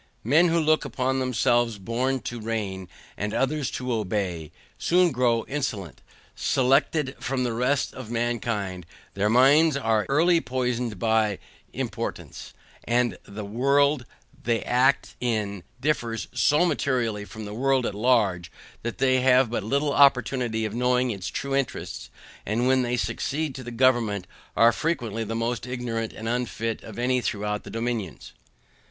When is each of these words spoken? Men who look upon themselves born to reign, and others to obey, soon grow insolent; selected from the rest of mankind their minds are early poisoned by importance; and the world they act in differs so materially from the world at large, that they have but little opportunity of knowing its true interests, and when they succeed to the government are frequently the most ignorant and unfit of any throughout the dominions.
Men 0.23 0.47
who 0.47 0.59
look 0.59 0.83
upon 0.83 1.19
themselves 1.19 1.77
born 1.77 2.21
to 2.21 2.39
reign, 2.41 2.87
and 3.15 3.35
others 3.35 3.69
to 3.69 3.93
obey, 3.93 4.51
soon 4.79 5.11
grow 5.11 5.45
insolent; 5.47 6.01
selected 6.35 7.15
from 7.19 7.43
the 7.43 7.53
rest 7.53 7.93
of 7.93 8.09
mankind 8.09 8.87
their 9.13 9.29
minds 9.29 9.77
are 9.77 10.07
early 10.09 10.41
poisoned 10.41 10.97
by 10.97 11.37
importance; 11.71 12.51
and 12.83 13.19
the 13.25 13.45
world 13.45 14.05
they 14.43 14.63
act 14.63 15.15
in 15.19 15.61
differs 15.79 16.27
so 16.33 16.65
materially 16.65 17.23
from 17.23 17.45
the 17.45 17.53
world 17.53 17.85
at 17.85 17.93
large, 17.93 18.51
that 18.81 18.97
they 18.97 19.19
have 19.21 19.51
but 19.51 19.61
little 19.63 19.93
opportunity 19.93 20.65
of 20.65 20.73
knowing 20.73 21.11
its 21.11 21.27
true 21.27 21.53
interests, 21.53 22.09
and 22.43 22.65
when 22.67 22.81
they 22.81 22.97
succeed 22.97 23.53
to 23.53 23.63
the 23.63 23.69
government 23.69 24.25
are 24.57 24.71
frequently 24.71 25.23
the 25.23 25.35
most 25.35 25.67
ignorant 25.67 26.11
and 26.11 26.27
unfit 26.27 26.81
of 26.81 26.97
any 26.97 27.21
throughout 27.21 27.61
the 27.63 27.69
dominions. 27.69 28.33